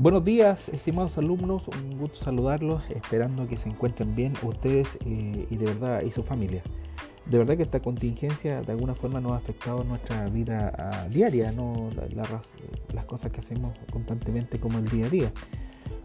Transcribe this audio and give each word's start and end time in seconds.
Buenos 0.00 0.24
días, 0.24 0.68
estimados 0.68 1.18
alumnos, 1.18 1.66
un 1.66 1.98
gusto 1.98 2.18
saludarlos, 2.18 2.84
esperando 2.90 3.48
que 3.48 3.56
se 3.56 3.68
encuentren 3.68 4.14
bien 4.14 4.32
ustedes 4.44 4.86
eh, 5.04 5.48
y 5.50 5.56
de 5.56 5.64
verdad 5.64 6.02
y 6.02 6.12
su 6.12 6.22
familia. 6.22 6.62
De 7.26 7.36
verdad 7.36 7.56
que 7.56 7.64
esta 7.64 7.80
contingencia 7.80 8.62
de 8.62 8.70
alguna 8.70 8.94
forma 8.94 9.20
nos 9.20 9.32
ha 9.32 9.38
afectado 9.38 9.82
nuestra 9.82 10.28
vida 10.28 10.72
ah, 10.78 11.08
diaria, 11.08 11.50
no 11.50 11.90
las 12.94 13.04
cosas 13.06 13.32
que 13.32 13.40
hacemos 13.40 13.76
constantemente 13.90 14.60
como 14.60 14.78
el 14.78 14.88
día 14.88 15.06
a 15.06 15.08
día. 15.08 15.32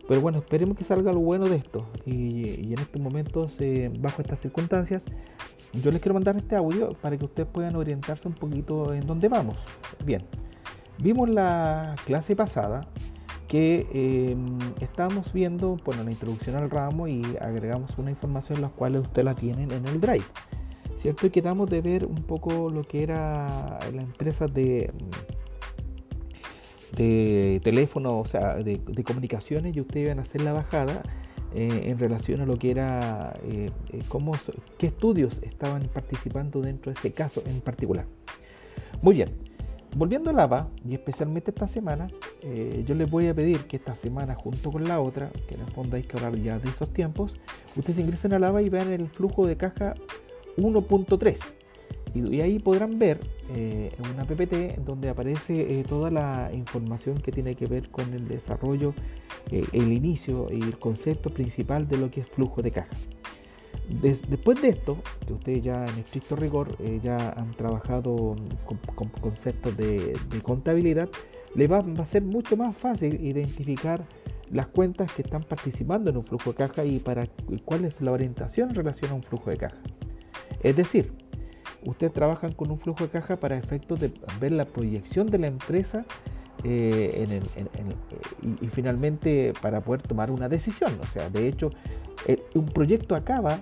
Pero 0.07 0.21
bueno, 0.21 0.39
esperemos 0.39 0.75
que 0.75 0.83
salga 0.83 1.13
lo 1.13 1.19
bueno 1.19 1.47
de 1.47 1.57
esto. 1.57 1.87
Y, 2.07 2.73
en 2.73 2.79
estos 2.79 2.99
momentos, 2.99 3.53
eh, 3.59 3.91
bajo 3.99 4.23
estas 4.23 4.39
circunstancias, 4.39 5.05
yo 5.71 5.91
les 5.91 6.01
quiero 6.01 6.15
mandar 6.15 6.35
este 6.35 6.55
audio 6.55 6.93
para 6.99 7.15
que 7.15 7.25
ustedes 7.25 7.47
puedan 7.47 7.75
orientarse 7.75 8.27
un 8.27 8.33
poquito 8.33 8.91
en 8.91 9.05
dónde 9.05 9.29
vamos. 9.29 9.55
Bien, 10.03 10.23
vimos 10.97 11.29
la 11.29 11.95
clase 12.07 12.35
pasada 12.35 12.87
que 13.53 13.85
eh, 13.93 14.35
estamos 14.81 15.31
viendo 15.31 15.77
bueno, 15.85 16.03
la 16.03 16.09
introducción 16.09 16.55
al 16.55 16.71
ramo 16.71 17.07
y 17.07 17.21
agregamos 17.39 17.95
una 17.99 18.09
información 18.09 18.61
la 18.61 18.69
cual 18.69 18.95
ustedes 18.95 19.25
la 19.25 19.35
tienen 19.35 19.69
en 19.69 19.85
el 19.85 20.01
drive. 20.01 20.25
¿Cierto? 20.97 21.27
Y 21.27 21.29
quedamos 21.29 21.69
de 21.69 21.81
ver 21.81 22.03
un 22.03 22.23
poco 22.23 22.71
lo 22.71 22.81
que 22.81 23.03
era 23.03 23.77
la 23.93 24.01
empresa 24.01 24.47
de, 24.47 24.91
de 26.97 27.61
teléfono, 27.63 28.21
o 28.21 28.25
sea, 28.25 28.55
de, 28.55 28.79
comunicaciones 29.05 29.77
y 29.77 29.81
ustedes 29.81 30.05
iban 30.05 30.17
a 30.17 30.23
hacer 30.23 30.41
la 30.41 30.53
bajada 30.53 31.03
eh, 31.53 31.83
en 31.85 31.99
relación 31.99 32.41
a 32.41 32.47
lo 32.47 32.57
que 32.57 32.71
era, 32.71 33.35
eh, 33.43 33.69
cómo, 34.07 34.31
qué 34.79 34.87
estudios 34.87 35.39
estaban 35.43 35.83
participando 35.93 36.59
dentro 36.59 36.91
de 36.91 36.97
ese 36.97 37.11
caso 37.11 37.43
en 37.45 37.61
particular. 37.61 38.07
Muy 39.03 39.13
bien, 39.13 39.29
Volviendo 39.95 40.31
a 40.31 40.33
Lava, 40.33 40.69
y 40.87 40.95
especialmente 40.95 41.51
esta 41.51 41.67
semana, 41.67 42.07
eh, 42.43 42.83
yo 42.87 42.95
les 42.95 43.09
voy 43.09 43.27
a 43.27 43.33
pedir 43.33 43.65
que 43.65 43.77
esta 43.77 43.95
semana, 43.95 44.35
junto 44.35 44.71
con 44.71 44.83
la 44.83 44.99
otra, 44.99 45.29
que 45.47 45.55
en 45.55 45.61
el 45.61 45.67
fondo 45.67 45.95
hay 45.95 46.03
que 46.03 46.17
hablar 46.17 46.35
ya 46.37 46.59
de 46.59 46.69
esos 46.69 46.91
tiempos, 46.91 47.35
ustedes 47.75 47.99
ingresen 47.99 48.33
a 48.33 48.39
Lava 48.39 48.61
y 48.61 48.69
vean 48.69 48.91
el 48.91 49.07
flujo 49.07 49.47
de 49.47 49.57
caja 49.57 49.95
1.3. 50.57 51.39
Y, 52.15 52.41
ahí 52.41 52.59
podrán 52.59 52.99
ver 52.99 53.19
eh, 53.55 53.91
una 54.13 54.23
PPT 54.25 54.85
donde 54.85 55.09
aparece 55.09 55.79
eh, 55.79 55.83
toda 55.83 56.11
la 56.11 56.51
información 56.53 57.17
que 57.17 57.31
tiene 57.31 57.55
que 57.55 57.65
ver 57.65 57.89
con 57.89 58.13
el 58.13 58.27
desarrollo, 58.27 58.93
el 59.49 59.91
inicio 59.91 60.47
y 60.51 60.61
el 60.61 60.77
concepto 60.77 61.31
principal 61.31 61.87
de 61.87 61.97
lo 61.97 62.11
que 62.11 62.21
es 62.21 62.27
flujo 62.27 62.61
de 62.61 62.71
caja 62.71 62.95
después 64.01 64.61
de 64.61 64.69
esto, 64.69 64.97
que 65.25 65.33
ustedes 65.33 65.63
ya 65.63 65.85
en 65.85 65.99
estricto 65.99 66.35
rigor 66.35 66.75
eh, 66.79 66.99
ya 67.03 67.31
han 67.31 67.51
trabajado 67.51 68.35
con, 68.65 69.07
conceptos 69.21 69.75
de, 69.77 70.13
contabilidad, 70.41 71.09
les 71.55 71.71
va, 71.71 71.79
a 71.79 72.05
ser 72.05 72.23
mucho 72.23 72.57
más 72.57 72.75
fácil 72.75 73.23
identificar 73.23 74.05
las 74.51 74.67
cuentas 74.67 75.11
que 75.11 75.23
están 75.23 75.43
participando 75.43 76.09
en 76.09 76.17
un 76.17 76.25
flujo 76.25 76.51
de 76.51 76.57
caja 76.57 76.85
y 76.85 76.99
para 76.99 77.27
cuál 77.65 77.85
es 77.85 78.01
la 78.01 78.11
orientación 78.11 78.69
en 78.69 78.75
relación 78.75 79.11
a 79.11 79.15
un 79.15 79.23
flujo 79.23 79.49
de 79.49 79.57
caja. 79.57 79.77
Es 80.61 80.75
decir, 80.75 81.11
ustedes 81.85 82.13
trabajan 82.13 82.51
con 82.51 82.71
un 82.71 82.79
flujo 82.79 83.03
de 83.03 83.09
caja 83.09 83.39
para 83.39 83.57
efectos 83.57 83.99
de 83.99 84.11
ver 84.39 84.51
la 84.51 84.65
proyección 84.65 85.27
de 85.27 85.39
la 85.39 85.47
empresa 85.47 86.05
eh, 86.63 87.41
y, 88.61 88.67
finalmente 88.67 89.53
para 89.61 89.81
poder 89.81 90.01
tomar 90.01 90.31
una 90.31 90.47
decisión. 90.47 90.97
O 91.01 91.07
sea, 91.07 91.29
de 91.29 91.47
hecho, 91.47 91.69
eh, 92.27 92.41
un 92.55 92.65
proyecto 92.65 93.15
acaba 93.15 93.61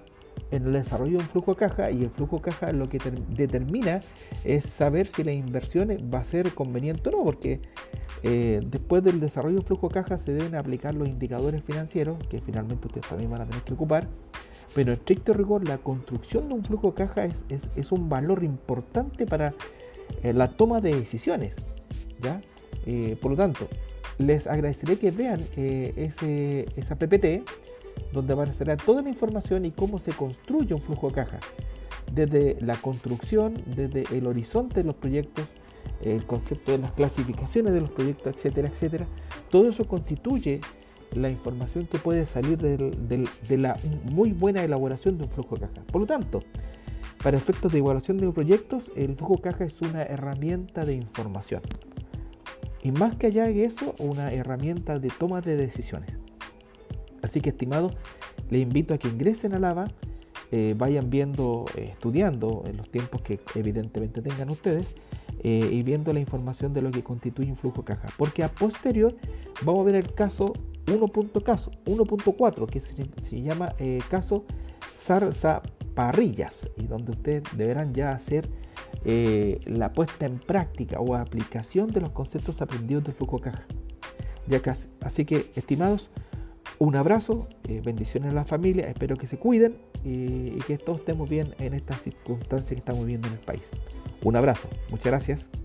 en 0.52 0.68
el 0.68 0.74
desarrollo 0.74 1.18
de 1.18 1.24
un 1.24 1.30
flujo 1.30 1.52
de 1.52 1.58
caja 1.58 1.92
y 1.92 2.04
el 2.04 2.10
flujo 2.10 2.38
de 2.38 2.44
caja 2.44 2.72
lo 2.74 2.90
que 2.90 3.00
determina 3.30 4.02
es 4.44 4.66
saber 4.66 5.08
si 5.08 5.24
la 5.24 5.32
inversión 5.32 5.90
va 6.14 6.20
a 6.20 6.24
ser 6.24 6.54
conveniente 6.54 7.10
o 7.10 7.12
no, 7.14 7.24
porque 7.24 7.62
eh, 8.24 8.62
después 8.66 9.04
del 9.04 9.20
desarrollo 9.20 9.56
de 9.56 9.62
un 9.62 9.66
flujo 9.66 9.88
de 9.88 9.94
caja 9.96 10.18
se 10.18 10.34
deben 10.34 10.56
aplicar 10.56 10.94
los 10.94 11.08
indicadores 11.08 11.64
financieros 11.64 12.18
que 12.28 12.40
finalmente 12.40 12.88
ustedes 12.88 13.08
también 13.08 13.32
van 13.32 13.42
a 13.42 13.46
tener 13.46 13.64
que 13.64 13.74
ocupar, 13.74 14.08
pero 14.76 14.92
en 14.92 14.98
estricto 14.98 15.34
rigor 15.34 15.68
la 15.68 15.78
construcción 15.78 16.50
de 16.50 16.56
un 16.56 16.64
flujo 16.64 16.90
de 16.92 16.94
caja 16.96 17.26
es, 17.26 17.44
es, 17.76 17.92
un 17.92 18.10
valor 18.10 18.44
importante 18.44 19.26
para 19.26 19.54
eh, 20.24 20.34
la 20.34 20.50
toma 20.50 20.82
de 20.82 20.96
decisiones. 20.96 21.56
¿ya? 22.22 22.42
Eh, 22.86 23.18
por 23.22 23.32
lo 23.32 23.38
tanto, 23.38 23.68
les 24.18 24.48
agradeceré 24.48 24.98
que 24.98 25.12
vean 25.12 25.40
ese, 25.56 26.66
esa 26.76 26.96
PPT 26.96 27.44
donde 28.12 28.34
aparecerá 28.34 28.78
toda 28.78 29.02
la 29.02 29.10
información 29.10 29.66
y 29.66 29.72
cómo 29.72 30.00
se 30.00 30.12
construye 30.12 30.74
un 30.74 30.82
flujo 30.82 31.08
de 31.08 31.14
caja. 31.14 31.40
Desde 32.14 32.58
la 32.62 32.76
construcción, 32.76 33.56
desde 33.66 34.04
el 34.16 34.28
horizonte 34.28 34.82
de 34.82 34.84
los 34.84 34.96
proyectos, 34.96 35.54
el 36.04 36.26
concepto 36.26 36.72
de 36.72 36.80
las 36.80 36.92
clasificaciones 36.92 37.74
de 37.74 37.82
los 37.82 37.92
proyectos, 37.92 38.36
etcétera, 38.36 38.68
etcétera. 38.68 39.08
Todo 39.50 39.70
eso 39.70 39.86
constituye 39.86 40.62
la 41.14 41.30
información 41.30 41.88
que 41.88 42.00
puede 42.00 42.26
salir 42.26 42.58
de, 42.58 43.58
la 43.58 43.78
muy 44.04 44.32
buena 44.32 44.64
elaboración 44.64 45.18
de 45.18 45.26
un 45.26 45.30
flujo 45.30 45.56
de 45.56 45.68
caja. 45.68 45.82
Por 45.92 46.02
lo 46.02 46.08
tanto, 46.08 46.42
para 47.22 47.38
efectos 47.38 47.72
de 47.72 47.80
evaluación 47.80 48.18
de 48.18 48.32
proyectos, 48.32 48.92
el 48.96 49.16
flujo 49.16 49.36
de 49.36 49.42
caja 49.42 49.66
es 49.66 49.82
una 49.82 50.04
herramienta 50.04 50.86
de 50.86 50.96
información. 50.96 51.62
Y 52.84 52.92
más 52.92 53.16
que 53.16 53.28
allá 53.28 53.46
de 53.46 53.64
eso, 53.64 53.94
una 54.00 54.32
herramienta 54.32 54.98
de 54.98 55.10
toma 55.10 55.42
de 55.42 55.56
decisiones. 55.56 56.21
Así 57.32 57.40
que, 57.40 57.52
estimados, 57.52 57.94
les 58.50 58.62
invito 58.62 58.94
a 58.94 58.98
que 58.98 59.08
ingresen 59.08 59.54
a 59.54 59.60
Lava, 59.60 59.88
eh, 60.52 60.76
vayan 60.78 61.10
viendo, 61.10 61.64
eh, 61.78 61.86
estudiando 61.94 62.66
en 62.68 62.76
los 62.76 62.92
tiempos 62.92 63.22
que 63.22 63.40
evidentemente 63.56 64.22
tengan 64.22 64.50
ustedes 64.50 64.94
eh, 65.42 65.70
y 65.72 65.82
viendo 65.82 66.12
la 66.12 66.20
información 66.20 66.74
de 66.74 66.82
lo 66.82 66.92
que 66.92 67.06
constituye 67.06 67.50
un 67.50 67.56
flujo 67.56 67.86
caja. 67.86 68.10
Porque 68.18 68.44
a 68.44 68.50
posterior 68.50 69.16
vamos 69.62 69.80
a 69.80 69.86
ver 69.86 69.96
el 69.96 70.14
caso 70.14 70.44
1.4, 70.88 72.66
que 72.66 72.82
se, 72.82 73.42
llama 73.42 73.74
caso 74.10 74.44
parrillas 75.96 76.68
y 76.76 76.84
donde 76.84 77.12
ustedes 77.14 77.44
deberán 77.56 77.94
ya 77.94 78.12
hacer 78.12 78.50
la 79.06 79.94
puesta 79.94 80.26
en 80.26 80.38
práctica 80.38 81.00
o 81.00 81.16
aplicación 81.16 81.88
de 81.92 82.02
los 82.02 82.10
conceptos 82.10 82.62
aprendidos 82.62 83.06
del 83.06 83.14
flujo 83.14 83.40
caja. 83.40 83.66
Así 85.00 85.24
que, 85.24 85.50
estimados, 85.56 86.10
un 86.82 86.96
abrazo, 86.96 87.48
eh, 87.68 87.80
bendiciones 87.86 88.32
a 88.32 88.34
la 88.34 88.44
familia, 88.44 88.88
espero 88.88 89.16
que 89.16 89.28
se 89.28 89.38
cuiden 89.38 89.78
y, 90.04 90.48
y 90.48 90.58
que 90.66 90.80
todos 90.80 90.98
estemos 90.98 91.30
bien 91.30 91.54
en 91.60 91.76
estas 91.76 92.02
circunstancias 92.02 92.70
que 92.72 92.80
estamos 92.80 93.02
viviendo 93.02 93.28
en 93.28 93.36
el 93.36 93.40
país. 93.40 93.70
Un 94.24 94.36
abrazo, 94.36 94.68
muchas 94.90 95.06
gracias. 95.06 95.61